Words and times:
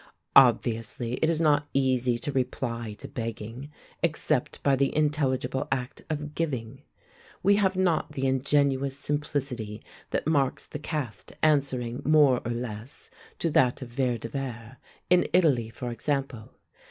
Obviously 0.35 1.13
it 1.23 1.29
is 1.29 1.39
not 1.39 1.67
easy 1.75 2.17
to 2.17 2.31
reply 2.31 2.93
to 2.93 3.07
begging 3.07 3.69
except 4.01 4.63
by 4.63 4.75
the 4.75 4.95
intelligible 4.95 5.67
act 5.71 6.01
of 6.09 6.33
giving. 6.33 6.81
We 7.43 7.57
have 7.57 7.75
not 7.77 8.13
the 8.13 8.25
ingenuous 8.25 8.97
simplicity 8.97 9.83
that 10.09 10.25
marks 10.25 10.65
the 10.65 10.79
caste 10.79 11.33
answering 11.43 12.01
more 12.03 12.41
or 12.43 12.51
less 12.51 13.11
to 13.37 13.51
that 13.51 13.83
of 13.83 13.89
Vere 13.89 14.17
de 14.17 14.29
Vere, 14.29 14.77
in 15.11 15.27
Italy, 15.33 15.69
for 15.69 15.91
example. 15.91 16.49